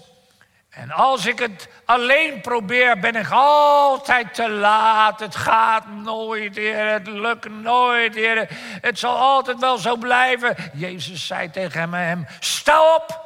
[0.81, 5.19] En als ik het alleen probeer, ben ik altijd te laat.
[5.19, 6.91] Het gaat nooit, Heer.
[6.91, 8.47] Het lukt nooit, Heer.
[8.81, 10.55] Het zal altijd wel zo blijven.
[10.73, 13.21] Jezus zei tegen hem: Sta op,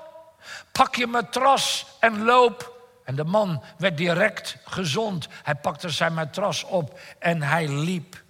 [0.71, 2.73] pak je matras en loop.
[3.03, 5.27] En de man werd direct gezond.
[5.43, 8.23] Hij pakte zijn matras op en hij liep.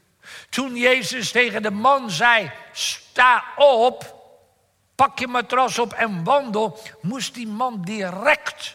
[0.49, 4.15] Toen Jezus tegen de man zei: Sta op,
[4.95, 8.74] pak je matras op en wandel, moest die man direct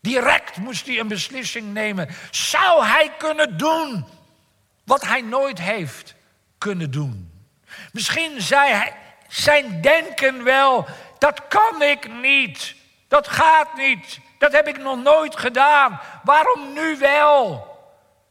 [0.00, 2.08] Direct moest hij een beslissing nemen.
[2.30, 4.06] Zou hij kunnen doen
[4.84, 6.14] wat hij nooit heeft
[6.58, 7.32] kunnen doen?
[7.92, 8.94] Misschien zei hij
[9.28, 10.86] zijn denken wel,
[11.18, 12.74] dat kan ik niet.
[13.08, 14.20] Dat gaat niet.
[14.38, 16.00] Dat heb ik nog nooit gedaan.
[16.24, 17.66] Waarom nu wel?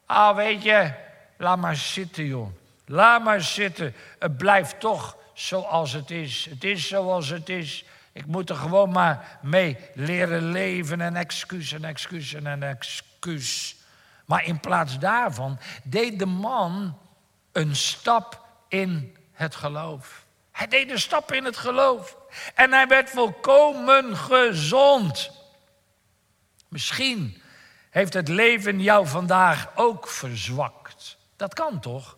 [0.06, 0.92] Ah, weet je,
[1.38, 2.48] laat maar zitten, joh.
[2.86, 3.96] Laat maar zitten.
[4.20, 6.48] Het blijft toch zoals het is.
[6.50, 7.86] Het is zoals het is.
[8.18, 13.76] Ik moet er gewoon maar mee leren leven en excuus en excuus en excuus.
[14.26, 16.98] Maar in plaats daarvan deed de man
[17.52, 20.26] een stap in het geloof.
[20.52, 22.18] Hij deed een stap in het geloof.
[22.56, 25.32] En hij werd volkomen gezond.
[26.68, 27.42] Misschien
[27.90, 31.18] heeft het leven jou vandaag ook verzwakt.
[31.36, 32.18] Dat kan toch?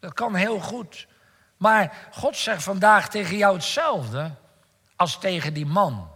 [0.00, 1.06] Dat kan heel goed.
[1.56, 4.30] Maar God zegt vandaag tegen jou hetzelfde
[5.00, 6.10] als tegen die man.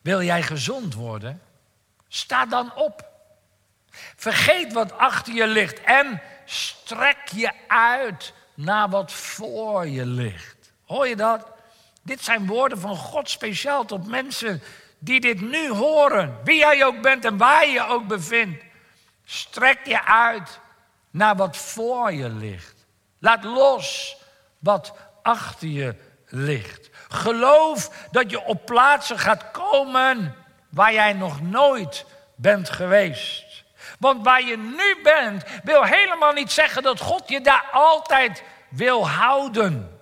[0.00, 1.42] Wil jij gezond worden?
[2.08, 3.08] Sta dan op.
[4.16, 10.72] Vergeet wat achter je ligt en strek je uit naar wat voor je ligt.
[10.84, 11.46] Hoor je dat?
[12.02, 14.62] Dit zijn woorden van God speciaal tot mensen
[14.98, 16.38] die dit nu horen.
[16.44, 18.64] Wie jij ook bent en waar je ook bevindt.
[19.24, 20.60] Strek je uit
[21.10, 22.86] naar wat voor je ligt.
[23.18, 24.16] Laat los
[24.58, 25.94] wat achter je
[26.26, 26.90] ligt.
[27.16, 30.34] Geloof dat je op plaatsen gaat komen
[30.70, 33.64] waar jij nog nooit bent geweest.
[33.98, 39.08] Want waar je nu bent, wil helemaal niet zeggen dat God je daar altijd wil
[39.08, 39.98] houden.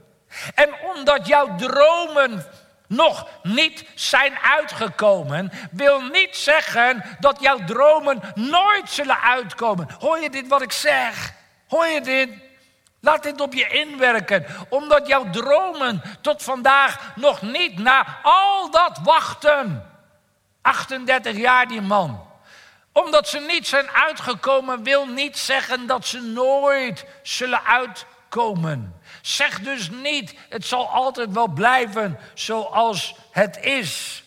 [0.54, 2.46] En omdat jouw dromen
[2.86, 9.88] nog niet zijn uitgekomen, wil niet zeggen dat jouw dromen nooit zullen uitkomen.
[9.98, 11.32] Hoor je dit wat ik zeg?
[11.68, 12.43] Hoor je dit?
[13.04, 18.98] Laat dit op je inwerken, omdat jouw dromen tot vandaag nog niet na al dat
[19.02, 19.90] wachten.
[20.60, 22.26] 38 jaar die man.
[22.92, 29.00] Omdat ze niet zijn uitgekomen, wil niet zeggen dat ze nooit zullen uitkomen.
[29.22, 34.24] Zeg dus niet, het zal altijd wel blijven zoals het is.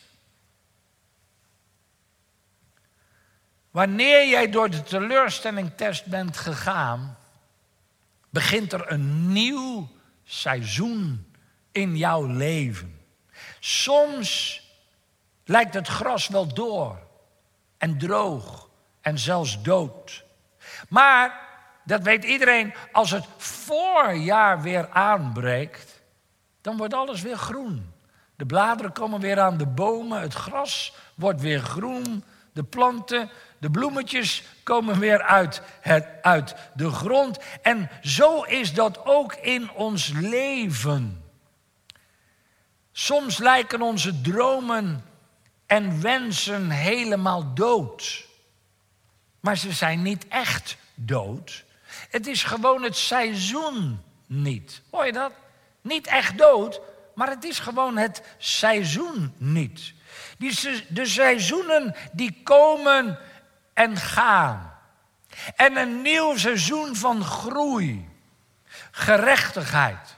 [3.71, 7.16] Wanneer jij door de teleurstellingtest bent gegaan,
[8.37, 9.89] begint er een nieuw
[10.23, 11.33] seizoen
[11.71, 12.99] in jouw leven.
[13.59, 14.61] Soms
[15.45, 16.99] lijkt het gras wel door
[17.77, 18.69] en droog
[19.01, 20.23] en zelfs dood.
[20.89, 21.47] Maar,
[21.85, 26.01] dat weet iedereen, als het voorjaar weer aanbreekt,
[26.61, 27.93] dan wordt alles weer groen.
[28.35, 32.23] De bladeren komen weer aan de bomen, het gras wordt weer groen,
[32.53, 37.37] de planten, de bloemetjes komen weer uit, het, uit de grond.
[37.61, 41.23] En zo is dat ook in ons leven.
[42.91, 45.05] Soms lijken onze dromen
[45.65, 48.25] en wensen helemaal dood.
[49.39, 51.65] Maar ze zijn niet echt dood.
[52.09, 54.81] Het is gewoon het seizoen niet.
[54.89, 55.31] Hoor je dat?
[55.81, 56.81] Niet echt dood,
[57.15, 59.93] maar het is gewoon het seizoen niet.
[60.37, 63.19] Die, de seizoenen die komen
[63.77, 64.73] en gaan.
[65.55, 68.09] En een nieuw seizoen van groei,
[68.91, 70.17] gerechtigheid,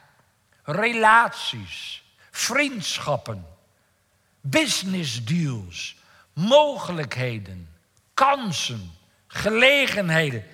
[0.64, 3.48] relaties, vriendschappen,
[4.42, 5.96] business deals,
[6.34, 7.76] mogelijkheden,
[8.14, 8.92] kansen,
[9.28, 10.46] gelegenheden.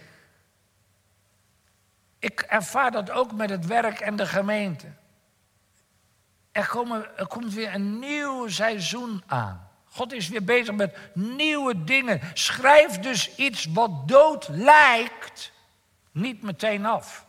[2.19, 4.87] Ik ervaar dat ook met het werk en de gemeente.
[6.51, 9.64] Er, komen, er komt weer een nieuw seizoen aan.
[9.95, 12.21] God is weer bezig met nieuwe dingen.
[12.33, 15.51] Schrijf dus iets wat dood lijkt,
[16.11, 17.25] niet meteen af.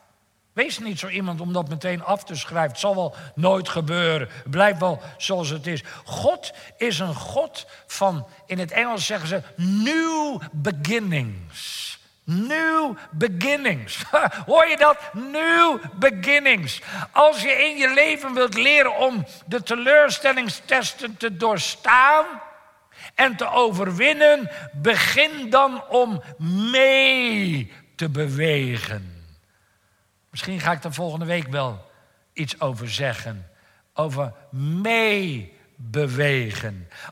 [0.53, 2.71] Wees niet zo iemand om dat meteen af te schrijven.
[2.71, 4.29] Het zal wel nooit gebeuren.
[4.51, 5.83] Blijf wel zoals het is.
[6.05, 11.99] God is een God van, in het Engels zeggen ze, new beginnings.
[12.25, 14.03] New beginnings.
[14.47, 14.99] Hoor je dat?
[15.13, 16.81] New beginnings.
[17.13, 22.27] Als je in je leven wilt leren om de teleurstellingstesten te doorstaan
[23.17, 26.23] en te overwinnen, begin dan om
[26.71, 29.25] mee te bewegen.
[30.31, 31.91] Misschien ga ik er volgende week wel
[32.33, 33.51] iets over zeggen.
[33.95, 35.29] Over meebewegen.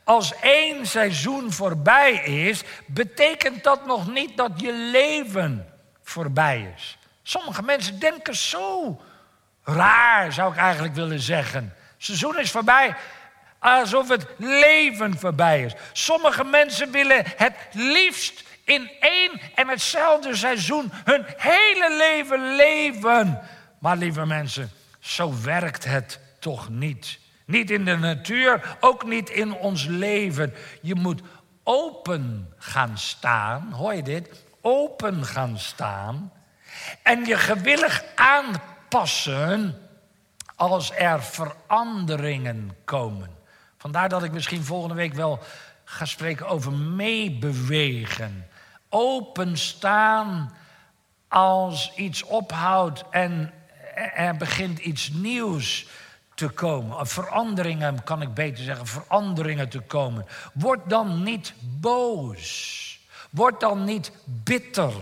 [0.05, 5.66] Als één seizoen voorbij is, betekent dat nog niet dat je leven
[6.02, 6.98] voorbij is.
[7.22, 9.00] Sommige mensen denken zo
[9.62, 11.74] raar, zou ik eigenlijk willen zeggen.
[11.96, 12.96] Seizoen is voorbij,
[13.64, 15.72] alsof het leven voorbij is.
[15.92, 23.40] Sommige mensen willen het liefst in één en hetzelfde seizoen hun hele leven leven.
[23.78, 27.18] Maar lieve mensen, zo werkt het toch niet.
[27.46, 30.54] Niet in de natuur, ook niet in ons leven.
[30.80, 31.20] Je moet
[31.62, 34.44] open gaan staan, hoor je dit?
[34.60, 36.32] Open gaan staan
[37.02, 39.78] en je gewillig aanpassen
[40.56, 43.34] als er veranderingen komen.
[43.85, 45.39] Vandaar dat ik misschien volgende week wel
[45.85, 48.47] ga spreken over meebewegen
[48.89, 50.55] openstaan
[51.28, 53.53] als iets ophoudt en
[54.14, 55.87] er begint iets nieuws
[56.35, 57.07] te komen.
[57.07, 60.26] Veranderingen, kan ik beter zeggen, veranderingen te komen.
[60.53, 63.01] Word dan niet boos.
[63.30, 64.93] Word dan niet bitter.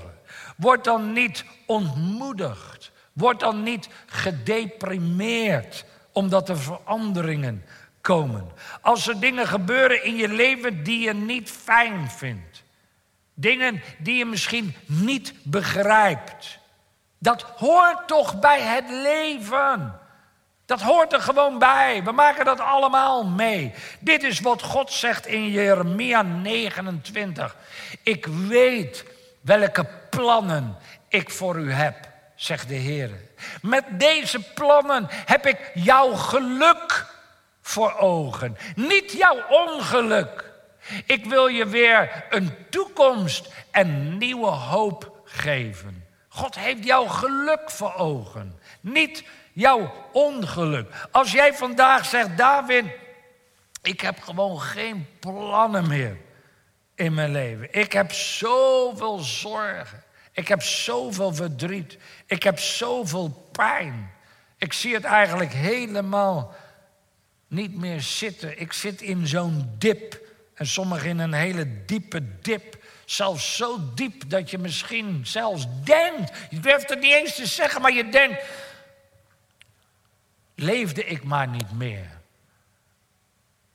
[0.57, 2.91] Word dan niet ontmoedigd.
[3.13, 7.65] Word dan niet gedeprimeerd omdat er veranderingen
[8.03, 8.53] komen.
[8.81, 12.63] Als er dingen gebeuren in je leven die je niet fijn vindt.
[13.35, 16.59] Dingen die je misschien niet begrijpt.
[17.19, 20.01] Dat hoort toch bij het leven.
[20.67, 22.03] Dat hoort er gewoon bij.
[22.05, 23.75] We maken dat allemaal mee.
[24.01, 27.57] Dit is wat God zegt in Jeremia 29.
[28.03, 29.05] Ik weet
[29.41, 30.77] welke plannen
[31.09, 33.11] ik voor u heb, zegt de Heer.
[33.63, 37.07] Met deze plannen heb ik jouw geluk
[37.63, 40.51] voor ogen, niet jouw ongeluk.
[41.07, 46.07] Ik wil je weer een toekomst en nieuwe hoop geven.
[46.29, 51.09] God heeft jouw geluk voor ogen, niet jouw ongeluk.
[51.11, 52.85] Als jij vandaag zegt, David,
[53.83, 56.17] ik heb gewoon geen plannen meer
[56.95, 57.69] in mijn leven.
[57.71, 60.03] Ik heb zoveel zorgen.
[60.33, 61.99] Ik heb zoveel verdriet.
[62.27, 64.11] Ik heb zoveel pijn.
[64.59, 66.55] Ik zie het eigenlijk helemaal
[67.53, 68.61] niet meer zitten.
[68.61, 70.21] Ik zit in zo'n dip.
[70.55, 72.85] En sommigen in een hele diepe dip.
[73.05, 76.33] Zelfs zo diep dat je misschien zelfs denkt.
[76.51, 78.45] Je durft het niet eens te zeggen, maar je denkt.
[80.55, 82.21] Leefde ik maar niet meer?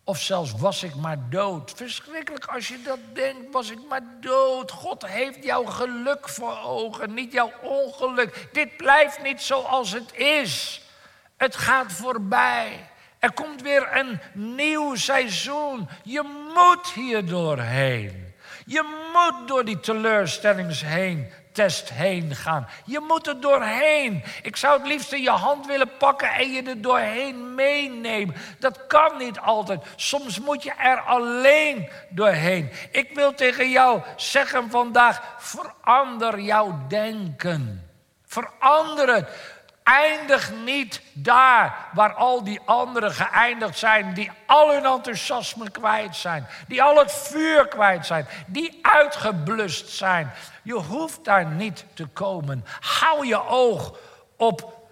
[0.04, 1.72] Of zelfs was ik maar dood.
[1.76, 4.72] Verschrikkelijk als je dat denkt, was ik maar dood.
[4.72, 8.48] God heeft jouw geluk voor ogen, niet jouw ongeluk.
[8.52, 10.82] Dit blijft niet zoals het is.
[11.38, 12.90] Het gaat voorbij.
[13.20, 15.90] Er komt weer een nieuw seizoen.
[16.04, 18.28] Je moet hier doorheen.
[18.66, 22.68] Je moet door die teleurstellings heen, test heen gaan.
[22.86, 24.24] Je moet er doorheen.
[24.42, 28.36] Ik zou het liefst in je hand willen pakken en je er doorheen meenemen.
[28.60, 29.86] Dat kan niet altijd.
[29.96, 32.72] Soms moet je er alleen doorheen.
[32.92, 37.90] Ik wil tegen jou zeggen vandaag: verander jouw denken.
[38.26, 39.30] Verander het.
[39.88, 46.48] Eindig niet daar waar al die anderen geëindigd zijn, die al hun enthousiasme kwijt zijn,
[46.68, 50.32] die al het vuur kwijt zijn, die uitgeblust zijn.
[50.64, 52.66] Je hoeft daar niet te komen.
[52.80, 53.98] Hou je oog
[54.38, 54.88] op,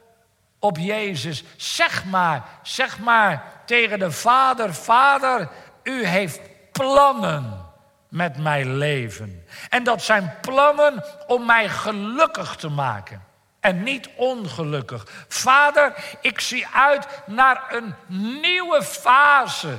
[0.59, 1.43] op Jezus.
[1.57, 5.49] Zeg maar, zeg maar tegen de Vader, Vader,
[5.83, 6.39] u heeft
[6.71, 7.65] plannen
[8.09, 9.45] met mijn leven.
[9.69, 13.24] En dat zijn plannen om mij gelukkig te maken
[13.65, 15.25] en niet ongelukkig.
[15.27, 17.95] Vader, ik zie uit naar een
[18.41, 19.77] nieuwe fase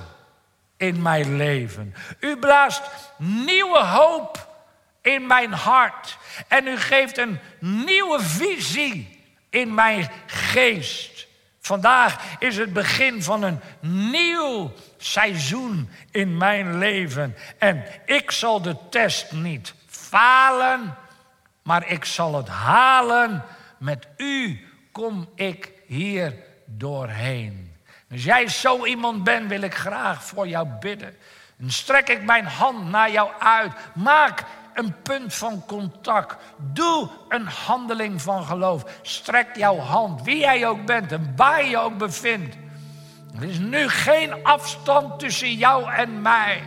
[0.77, 1.95] in mijn leven.
[2.21, 2.83] U blaast
[3.17, 4.49] nieuwe hoop
[5.03, 6.19] in mijn hart
[6.49, 11.27] en u geeft een nieuwe visie in mijn geest.
[11.61, 13.61] Vandaag is het begin van een
[14.11, 17.37] nieuw seizoen in mijn leven.
[17.59, 20.97] En ik zal de test niet falen,
[21.63, 23.45] maar ik zal het halen
[23.79, 27.75] met u kom ik hier doorheen.
[28.11, 31.17] Als jij zo iemand bent, wil ik graag voor jou bidden.
[31.57, 33.73] Dan strek ik mijn hand naar jou uit.
[33.95, 36.37] Maak een punt van contact.
[36.57, 38.99] Doe een handeling van geloof.
[39.03, 42.57] Strek jouw hand, wie jij ook bent en waar je ook bevindt.
[43.37, 46.63] Er is nu geen afstand tussen jou en mij.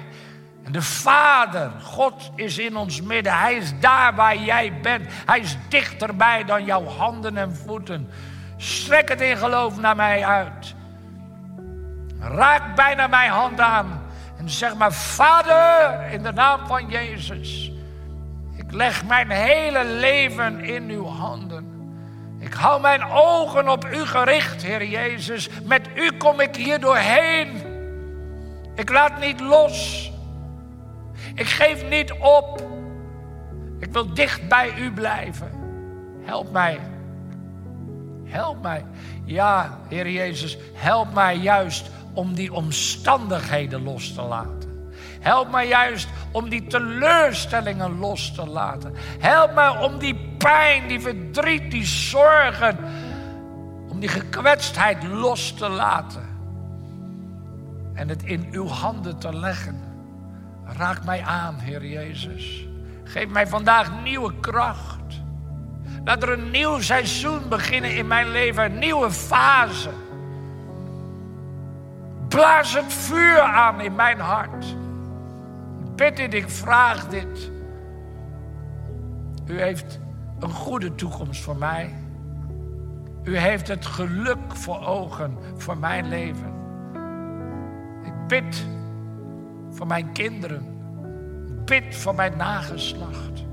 [0.71, 3.37] De Vader, God is in ons midden.
[3.37, 5.05] Hij is daar waar jij bent.
[5.25, 8.09] Hij is dichterbij dan jouw handen en voeten.
[8.57, 10.75] Strek het in geloof naar mij uit.
[12.19, 14.01] Raak bijna mijn hand aan.
[14.37, 17.71] En zeg maar, Vader, in de naam van Jezus.
[18.55, 21.69] Ik leg mijn hele leven in uw handen.
[22.39, 25.49] Ik hou mijn ogen op u gericht, Heer Jezus.
[25.63, 27.61] Met u kom ik hier doorheen.
[28.75, 30.11] Ik laat niet los.
[31.39, 32.63] Ik geef niet op.
[33.79, 35.51] Ik wil dicht bij u blijven.
[36.23, 36.79] Help mij.
[38.25, 38.85] Help mij.
[39.25, 44.91] Ja, Heer Jezus, help mij juist om die omstandigheden los te laten.
[45.19, 48.93] Help mij juist om die teleurstellingen los te laten.
[49.19, 52.77] Help mij om die pijn, die verdriet, die zorgen,
[53.89, 56.27] om die gekwetstheid los te laten.
[57.93, 59.88] En het in uw handen te leggen.
[60.79, 62.67] Raak mij aan, Heer Jezus.
[63.03, 65.21] Geef mij vandaag nieuwe kracht.
[66.03, 69.89] Laat er een nieuw seizoen beginnen in mijn leven, een nieuwe fase.
[72.27, 74.65] Blaas het vuur aan in mijn hart.
[75.85, 77.51] Ik bid dit, ik vraag dit.
[79.45, 79.99] U heeft
[80.39, 81.95] een goede toekomst voor mij.
[83.23, 86.53] U heeft het geluk voor ogen voor mijn leven.
[88.03, 88.65] Ik bid
[89.69, 90.68] voor mijn kinderen.
[91.69, 93.45] Bid voor mijn nageslacht.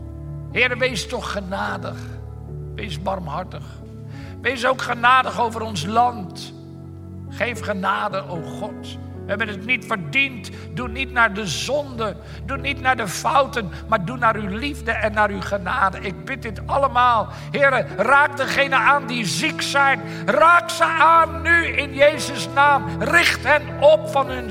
[0.53, 1.97] Heer, wees toch genadig.
[2.75, 3.65] Wees barmhartig.
[4.41, 6.55] Wees ook genadig over ons land.
[7.29, 8.99] Geef genade, o God.
[9.27, 10.51] We hebben het niet verdiend.
[10.75, 12.17] Doe niet naar de zonde.
[12.45, 13.71] Doe niet naar de fouten.
[13.89, 16.01] Maar doe naar uw liefde en naar uw genade.
[16.01, 17.29] Ik bid dit allemaal.
[17.51, 20.01] Heren, raak degene aan die ziek zijn.
[20.27, 23.03] Raak ze aan nu in Jezus' naam.
[23.03, 24.51] Richt hen op van hun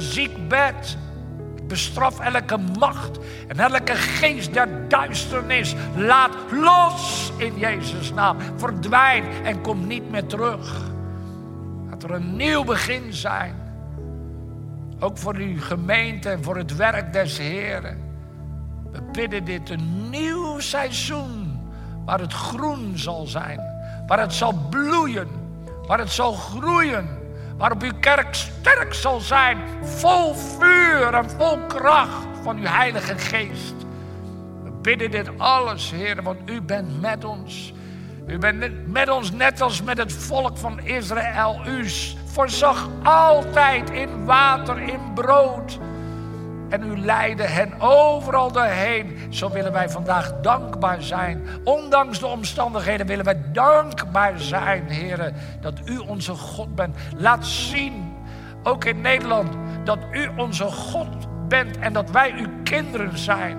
[1.67, 5.75] Bestraf elke macht en elke geest der duisternis.
[5.95, 8.37] Laat los in Jezus' naam.
[8.55, 10.81] Verdwijn en kom niet meer terug.
[11.89, 13.55] Laat er een nieuw begin zijn.
[14.99, 17.97] Ook voor uw gemeente en voor het werk des Heren.
[18.91, 21.59] We bidden dit een nieuw seizoen
[22.05, 23.59] waar het groen zal zijn.
[24.07, 25.27] Waar het zal bloeien.
[25.87, 27.24] Waar het zal groeien
[27.57, 33.75] waarop uw kerk sterk zal zijn, vol vuur en vol kracht van uw Heilige Geest.
[34.63, 37.73] We bidden dit alles, Heer, want u bent met ons.
[38.27, 41.61] U bent met ons net als met het volk van Israël.
[41.67, 41.89] U
[42.25, 45.79] voorzag altijd in water, in brood.
[46.69, 49.17] En u leidde hen overal doorheen.
[49.29, 51.47] Zo willen wij vandaag dankbaar zijn.
[51.63, 56.97] Ondanks de omstandigheden willen wij dankbaar zijn, heren, dat u onze God bent.
[57.17, 58.13] Laat zien,
[58.63, 59.49] ook in Nederland,
[59.83, 61.07] dat u onze God
[61.47, 63.57] bent en dat wij uw kinderen zijn.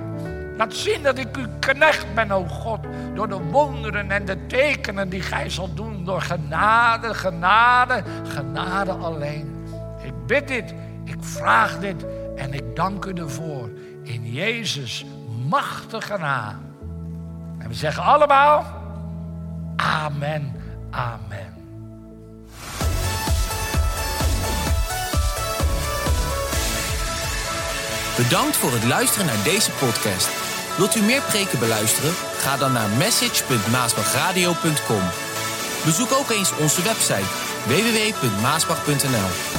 [0.57, 2.81] Laat zien dat ik uw knecht ben, o God,
[3.15, 9.67] door de wonderen en de tekenen die gij zult doen, door genade, genade, genade alleen.
[10.03, 13.70] Ik bid dit, ik vraag dit en ik dank u ervoor
[14.03, 15.05] in Jezus
[15.49, 16.57] machtige naam.
[17.59, 18.64] En we zeggen allemaal,
[19.76, 20.55] amen,
[20.91, 21.55] amen.
[28.16, 30.28] Bedankt voor het luisteren naar deze podcast.
[30.76, 32.12] Wilt u meer preken beluisteren?
[32.12, 35.03] Ga dan naar message.maasbachradio.com.
[35.84, 37.26] Bezoek ook eens onze website
[37.66, 39.56] www.maasbach.nl.